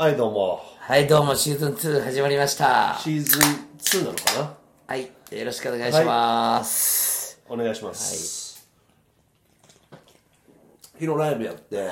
[0.00, 0.62] はい、どうも。
[0.78, 2.96] はい、どうも、シーズン2始まりました。
[3.00, 3.40] シーズン
[3.78, 4.54] 2なのかな？
[4.86, 7.42] はい、よろしくお願いします。
[7.48, 8.64] お願いします。
[11.00, 11.90] ヒロライブやって、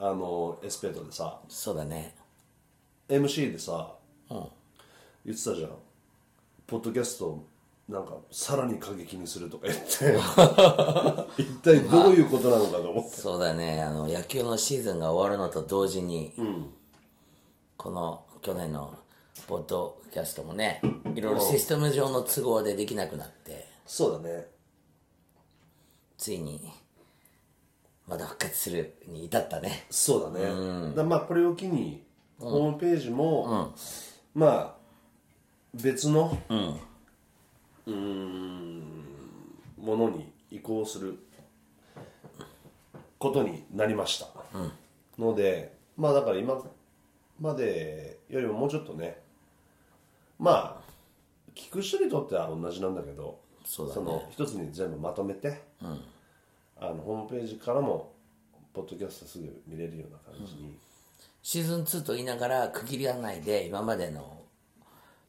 [0.00, 2.16] あの、エスペートでさ、そうだね。
[3.08, 3.92] MC でさ、
[4.28, 5.70] 言ってたじゃん。
[6.66, 7.40] ポッドキャスト、
[7.88, 9.84] なんか、さらに過激にするとか言って、
[11.40, 13.10] 一体どういうことなのかと思って。
[13.10, 16.34] そうだね、あの、野球のシーズンが終わるのと同時に、
[17.78, 18.92] この、去年の
[19.46, 20.80] ポッドキャストもね、
[21.14, 24.46] いろいろシステム上の都合でできなくなって、そうだね。
[26.18, 26.60] ついに、
[28.08, 29.86] まだ復活するに至ったね。
[29.90, 30.94] そうだね。
[30.96, 32.02] だまあ、これを機に、
[32.40, 33.72] ホームページも、
[34.34, 34.74] まあ、
[35.72, 39.04] 別の、うーん、
[39.80, 41.16] ものに移行する
[43.20, 44.26] ことになりました。
[45.16, 46.60] ので、まあ、だから今
[47.40, 49.20] までよりももうちょっとね、
[50.38, 50.88] まあ、
[51.54, 54.02] 聞く人にとっては同じなんだけど、そうだね。
[54.02, 55.60] の一つに全部まとめて、
[56.80, 58.12] あのホームページからも
[58.72, 60.76] ポッドキャストすぐ見れるような感じに、
[61.42, 64.42] シーズン2と言いながら区切らないで、今までの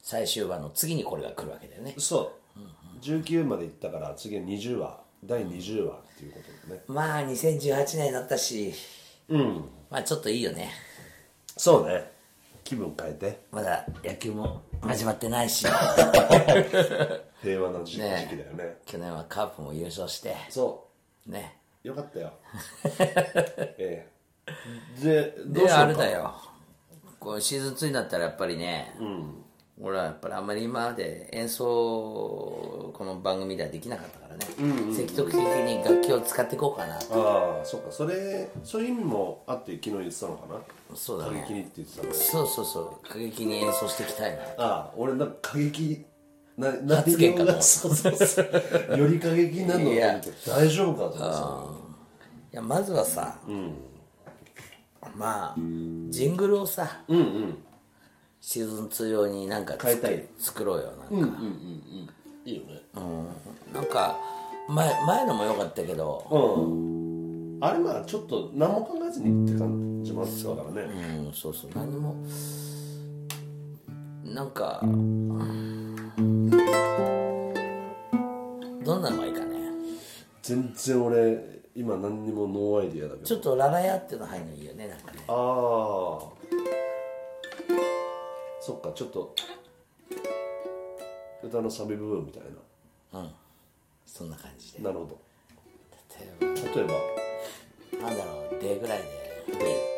[0.02, 1.96] 最終話の次にこれが来るわけだよね。
[1.98, 6.84] そう、19まで行ったから次は20話第20話っていうことでね。
[6.88, 8.74] まあ、2018年だったし、
[9.28, 9.66] うん。
[9.90, 10.72] まあちょっといいよね。
[11.60, 12.10] そうね。
[12.64, 13.42] 気分変えて。
[13.52, 15.68] まだ野球も始まってないし、
[17.44, 18.78] 平和な時,、ね期だよね。
[18.86, 20.88] 去年はカープも優勝して、そ
[21.28, 21.58] ね。
[21.84, 22.32] うよかったよ。
[23.78, 25.04] ええ。
[25.04, 25.80] でどうで、しようか。
[25.82, 26.34] あれだよ。
[27.20, 28.96] こうシーズン2になったらやっぱりね、
[29.82, 34.46] 俺はやっぱりあんまり今まで演奏、この番組ではできなかったからね、
[34.94, 36.96] 積極的に楽器を使っていこうかな。
[36.96, 37.02] ああ
[37.64, 37.92] そっか。
[37.92, 40.60] それそういう意味もあって昨日言ってたのかな？
[40.96, 41.42] そうだね。
[41.42, 44.42] 過激にって言ってたのそうそうそう、過激に演奏していきたいな。
[44.42, 46.06] ああ俺なんか過激
[46.58, 48.98] なな発言そうそうそう。
[48.98, 50.34] より過激になるのて。
[50.46, 51.66] 大丈夫かと思ってさ
[52.52, 53.40] いや、まずはさ、
[55.16, 55.56] まあ、
[56.10, 57.02] ジングルをさ、
[58.42, 60.26] シーズン2用になんか変えたい。
[60.38, 61.38] 作ろうよ、なんか。
[62.46, 62.82] いいよね。
[63.74, 64.18] なんか
[64.68, 66.38] 前前のも良かったけど、う
[67.58, 67.58] ん。
[67.62, 70.90] あれまあちょっと何も考えずにって感じもあったからね。
[71.26, 71.72] うん、そうそう。
[71.76, 72.16] 何も。
[74.24, 75.96] なんかうん
[78.84, 79.60] どんなのがいいかね。
[80.42, 83.26] 全然俺今何にも no idea だけど。
[83.26, 85.20] ちょっとララヤっていうの入るのいいよねなんかね。
[85.28, 86.39] ああ
[88.70, 89.36] そっかちょっと。
[91.42, 92.44] 歌のサビ部分みたい
[93.14, 93.32] うん。
[94.06, 94.84] そんな感じで。
[94.84, 95.20] ななるほど。
[96.20, 96.94] 例え例えば。
[98.04, 99.10] ばなんだろう「で」ぐらいで。
[99.48, 99.89] 別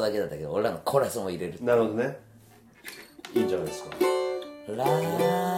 [0.00, 2.18] だけだったけど、俺らのコーラスも入れるあなるほどね。
[3.34, 3.90] いいんじゃないですか。
[4.76, 5.51] ラー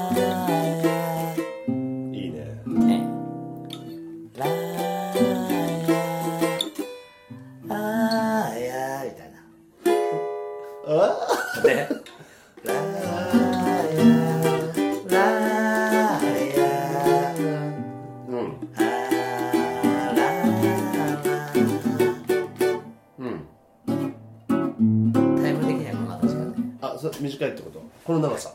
[28.35, 28.53] 長さ。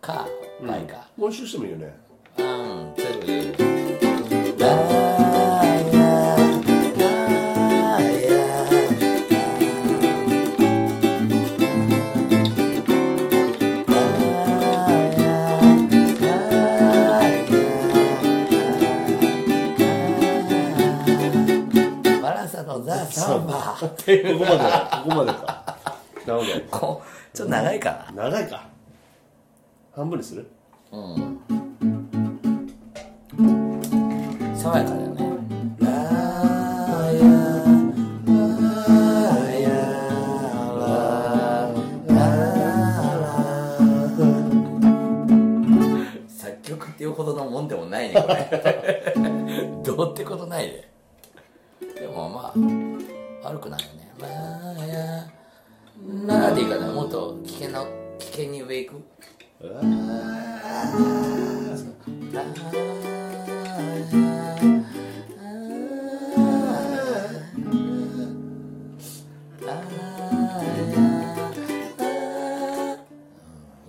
[0.00, 0.26] か
[0.60, 1.06] ないか。
[1.16, 1.94] もう一周してもいいよね。
[2.38, 2.94] うん
[24.06, 25.76] 全部ここまでここまでか。
[26.26, 26.40] なる
[26.70, 28.24] ほこうちょっと長いかな。
[28.24, 28.69] ど長いか
[29.92, 30.46] 半分にする？
[30.92, 31.40] うん。
[34.56, 36.40] 爽やかだよね。
[46.28, 49.14] 作曲っていうほどのもんでもないねこれ。
[49.84, 50.90] どうってことないね。
[51.98, 54.12] でもまあ悪くないよね。
[54.18, 54.26] ま
[54.80, 55.26] あヤ
[56.26, 56.86] ならでいいかな。
[56.92, 57.84] もっと危険な
[58.18, 59.02] 危険に上行く？
[59.62, 59.66] い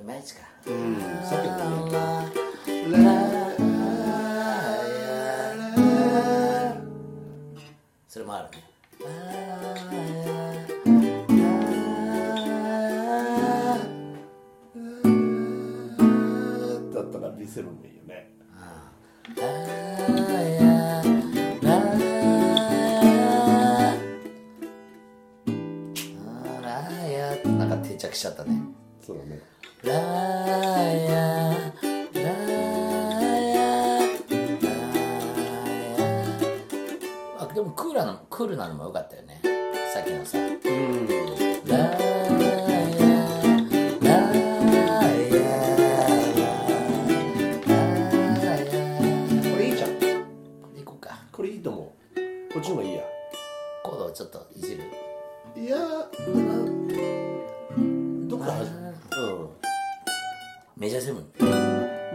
[0.06, 0.42] まいちか。
[0.68, 1.00] うん。
[1.24, 3.21] さっきのね
[17.56, 18.32] だったらリセブンもいいよね
[27.46, 28.62] なんか定着しちゃったね
[29.06, 29.40] そうだね
[29.84, 33.50] ラーヤラーヤラー
[35.98, 39.42] ヤあでもクーラーのクールなのも良かったよね
[39.94, 41.51] さっきのさうん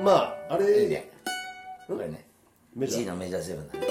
[0.03, 0.85] まああれ。
[0.85, 1.11] いいね
[1.87, 2.27] これね
[2.75, 3.03] メジャー。
[3.03, 3.75] G のメジャーセブンだ。
[3.79, 3.87] ね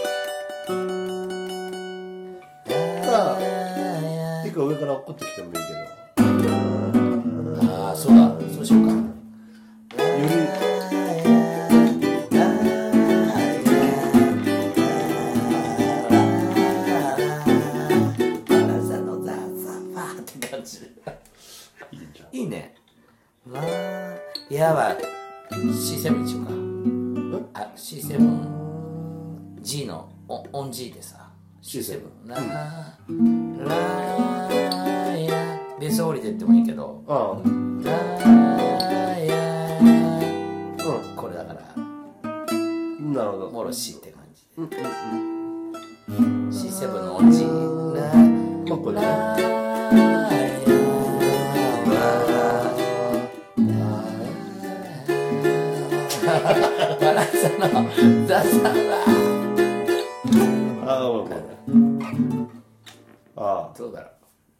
[3.05, 5.59] さあ一個上から落っこってきてもいいけ
[7.67, 8.35] ああそうだ。
[8.53, 9.04] そうしようか
[25.75, 26.51] C7 にしようか。
[27.61, 31.29] あ C7G のオオン G でさ。
[31.61, 37.03] C7 ラーラーヤベース降りてってもいいけど。
[37.07, 37.17] ああ。
[37.83, 37.91] ラ
[41.15, 41.59] これだから。
[41.81, 43.49] んなるほど。
[43.51, 44.71] もろ C って感じうんうん
[46.07, 46.11] う
[46.47, 46.49] ん。
[46.49, 49.05] C7 のオン G ラーまあこれね
[56.39, 57.63] バランサの
[58.27, 58.73] ザサは
[60.87, 60.99] ああ
[61.29, 61.35] ま
[63.35, 64.01] あああどうだ。
[64.01, 64.09] ろう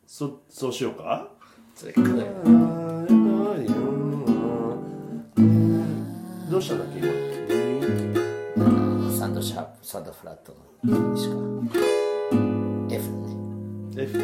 [0.08, 1.28] そそうしようか？
[1.76, 2.08] それかな。
[2.08, 3.68] り
[6.50, 7.00] どうしたんだっけ？
[8.56, 11.36] 今サンドシャープサンドフラットのしか。
[12.90, 14.04] F ね。
[14.04, 14.18] F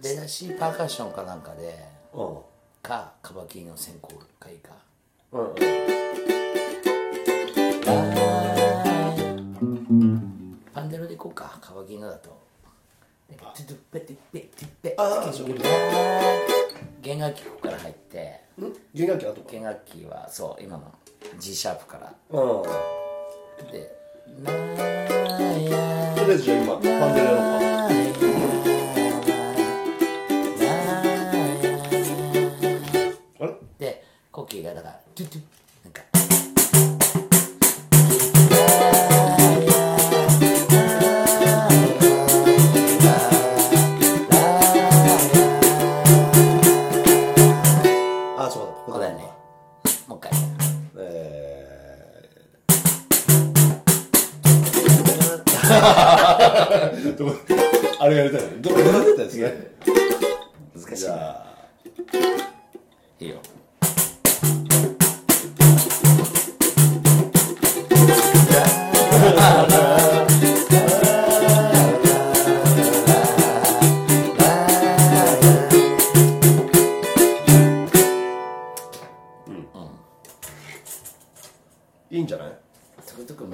[0.00, 1.78] 出だしパーカッションかなんかで
[2.12, 2.38] う
[2.82, 4.08] かカバキリの先行
[4.40, 4.72] がいいか。
[5.32, 5.40] ん
[9.60, 10.58] うんうん。
[10.72, 11.58] パンデロでいこうか。
[11.60, 12.46] カバキリのだと。
[17.02, 18.40] 弦楽器ここから入って
[18.94, 20.92] 弦楽器後か弦楽器はそう今の
[21.38, 22.62] G シャープからうん
[23.72, 23.96] で
[24.42, 27.65] なーやとりあえずじゃあ今パンデルやろうか
[34.62, 35.00] がだから。
[35.14, 35.42] トゥトゥ
[35.84, 36.02] なんか。
[48.38, 48.72] あそうだ。
[48.72, 49.24] ここれだよね。
[50.06, 50.30] もう一回。
[50.98, 52.76] えー。
[57.16, 57.34] どこ
[57.98, 59.72] あれやりたいねどこでやりたいですね
[60.74, 61.06] 難しいな。
[61.06, 61.14] じゃあ
[63.18, 63.36] いいよ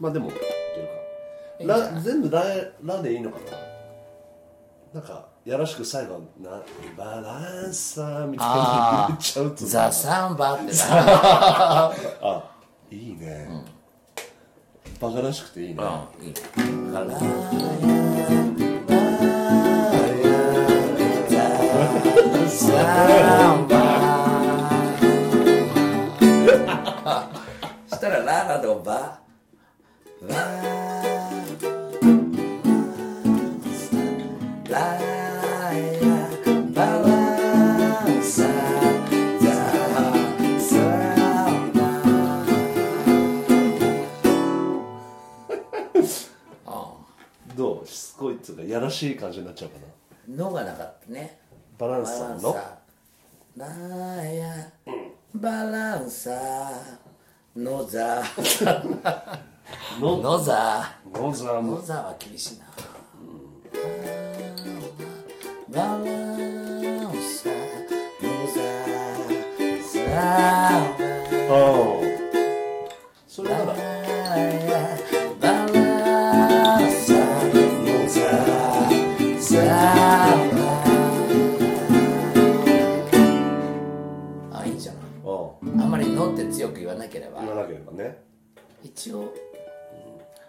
[0.00, 0.30] まあでも
[1.64, 2.42] ラ全部ラ
[2.84, 3.38] ラでいいのか
[4.94, 5.00] な？
[5.00, 6.62] なんかやらしく最後な
[6.96, 10.72] バランサーみたいな言っちゃうとザ・サンバってな
[12.22, 12.50] あ
[12.90, 13.48] いいね、
[15.00, 15.82] バカらしくていいね、
[16.18, 16.30] うんい。
[16.30, 16.34] い
[27.88, 29.27] したらララとバラ
[47.58, 47.86] どう？
[47.86, 49.78] しつこいっていうかやらしい感じになっちゃうか
[50.28, 50.44] な。
[50.44, 51.40] のがなかったね。
[51.76, 52.56] バランサーの？
[53.56, 53.66] ラ
[54.24, 54.70] ヤ
[55.34, 56.76] バランサー
[57.56, 58.22] ノザ
[60.00, 62.66] のノザノザーもノザは厳しいな。
[65.68, 67.52] バランサー。
[68.22, 68.60] ノザ
[69.82, 72.07] サああ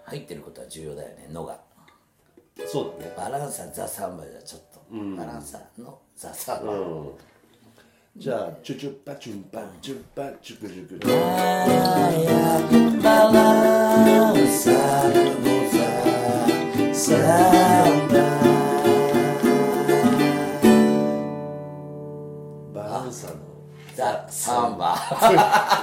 [0.10, 1.60] 入ってることは重要だよね「の」が。
[2.68, 3.14] そうだね。
[3.16, 4.82] バランサーザ・サンバじゃちょっと、
[5.16, 7.12] バランサーのザ・サンバ、うん。
[8.18, 11.00] じゃあチュチュッパチュンパチュッパチュクチュク
[13.02, 17.24] バランサーのザ・サ
[17.88, 18.20] ンバ
[22.74, 23.40] バランサーの
[23.96, 25.79] ザ・サンバ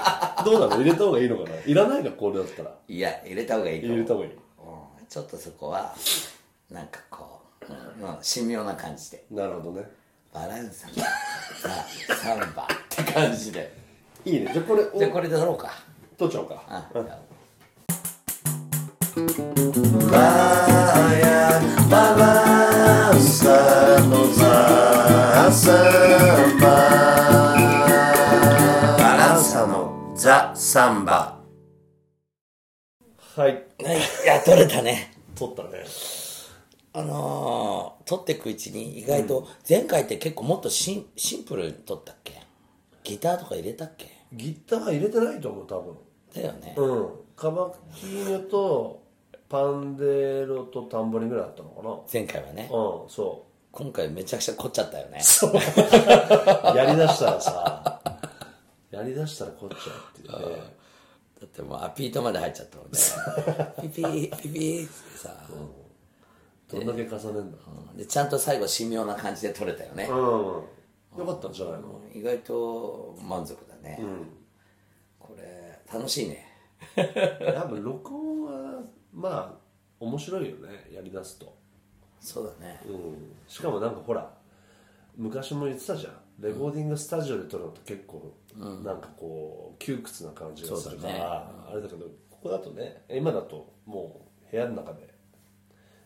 [0.47, 4.39] どうなの入れた方がいいのかないらないかこれだったらいや入れた方がいいかも入れた方がいいうん
[5.09, 5.93] ちょっとそこは
[6.71, 9.91] なんかこう、うんうん、神妙な感じでなるほどね
[10.33, 10.95] バランサー
[12.07, 13.73] ザ・サンバって感じで
[14.25, 15.73] いいねじゃあこれをじゃあこれで撮ろうか
[16.17, 16.89] 取っちゃおうかあ
[21.91, 26.06] バランサーのザ・
[30.77, 31.39] サンバ。
[33.35, 33.51] はい。
[33.51, 33.97] はい。
[33.97, 35.11] いや撮れたね。
[35.35, 35.71] 取ったね。
[36.93, 42.35] あのー、撮っていくうちに意外と前回って結構もっとシンシンプルに撮ったっけ？
[43.05, 44.07] ギターとか入れたっけ？
[44.35, 45.97] ギター入れてないと思う多分。
[46.35, 47.09] だよね、うん。
[47.35, 49.03] カバキーニョと
[49.49, 51.97] パンデロとタンボリンぐらいあったのかな。
[52.13, 52.69] 前回はね。
[52.71, 55.21] うんそ今回めちゃくちゃ凝っちゃったよね。
[55.47, 55.57] う。
[56.77, 57.96] やりだしたらさ
[58.97, 60.63] やりだしたらこっちゃうっていうね。
[61.39, 62.99] だってもうアピートまで入っちゃったもんね。
[63.95, 65.37] ピピーピピーってさ、
[66.69, 67.59] どんだけ重ねんだ。
[67.95, 70.17] でちゃんと最後神妙な感じで撮れたよね、うん。
[70.17, 72.01] よかったんじゃないの？
[72.15, 74.03] 意外と満足だね、
[75.19, 76.47] これ楽しいね。
[76.97, 79.59] やっぱ録音はまあ
[80.01, 80.89] 面白いよね。
[80.91, 81.55] やりだすと。
[82.19, 82.81] そうだね。
[82.87, 83.37] うん。
[83.47, 84.35] しかもなんかほら
[85.17, 88.35] 昔も言ってたじゃんレコーディングスタジオで撮るのって結構、
[88.85, 95.09] なんかこう窮屈な感じがするから、あれだけどここだとね今だともう部屋の中で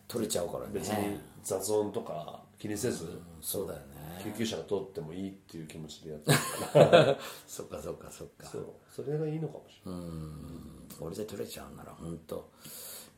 [0.07, 0.71] 撮れちゃうからね。
[0.73, 3.85] 別に雑音とか気にせず、そうだよね。
[4.23, 6.37] 救急車が通ってもいいっていう気持ちでやってる
[6.73, 7.17] から。
[7.47, 8.47] そっかそっかそっか。
[8.47, 8.65] そう。
[8.95, 10.01] それがいいのかもしれない、
[10.99, 12.49] これで撮れちゃうなら本当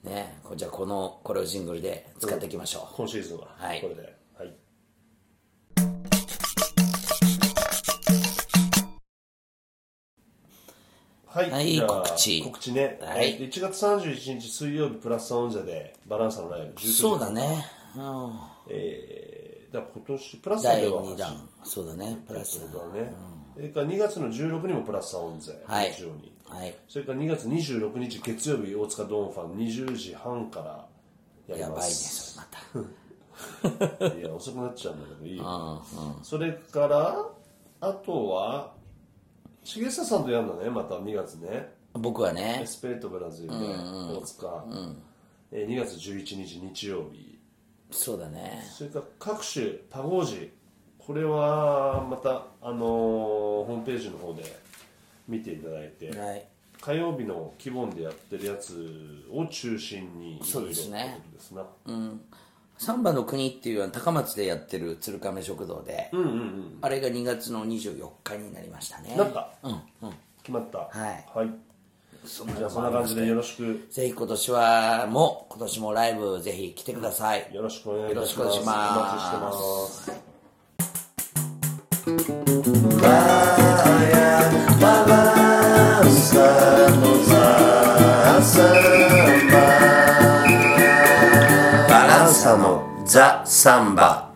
[0.03, 3.48] ねこじゃあこのこれをジングルで使っていきましょう、今シーズンは。
[3.58, 3.82] はい。
[3.82, 4.15] これで
[11.33, 12.43] はいはい、告知。
[12.43, 13.39] 告知ね、はい。
[13.39, 18.31] 1月31日水曜日プラスサウンザでバランサのライブ19時そうだね、うん、
[18.69, 21.49] えー、だ今年プラス第では2弾。
[21.63, 22.59] そうだねプラス。
[22.59, 23.11] そうだね、
[23.55, 25.91] それから2月の16にもプラスサウンゼはい。
[25.93, 26.75] 日曜にはい。
[26.87, 30.85] それから2月26日月曜日大塚ドーンファン20時半から
[31.47, 32.45] やりやばいねますそれ
[33.71, 34.05] また。
[34.19, 35.83] いや遅くなっちゃうんだけどいいよ、
[36.21, 37.25] それから
[37.81, 38.82] あとは
[39.63, 41.72] 重久さんとやるのねまた2月ね。
[41.93, 42.60] 僕はね。
[42.63, 44.65] エスペートブラジルで大塚、
[45.51, 47.38] えー2月11日日曜日。
[47.91, 48.63] そうだね。
[48.75, 50.51] それから各種パゴージ。
[50.98, 54.43] これはまたあのーホームページの方で
[55.27, 56.46] 見ていただいて、はい。
[56.82, 61.65] 火曜日の規模でやってるやつを中心にいろいろそうですねってことですな
[62.77, 66.12] サンバの国っていうのは高松でやってる鶴亀食堂で、
[66.82, 69.15] あれが2月の24日になりましたね。
[69.15, 69.80] なんかうんうん。
[70.42, 70.80] 決まった？
[70.80, 71.25] はい。
[71.34, 71.50] はい。
[72.25, 73.88] そんなじゃあそんな感じでよろしく。
[73.89, 78.46] ぜひ今年はも今年もライブぜひ来てください、よろしくお願いいたします。
[78.46, 79.00] よろしくお願いします。
[79.00, 80.34] お待ちしてます。
[84.82, 86.38] バランサ
[87.00, 87.32] の
[93.63, 94.32] サンバ。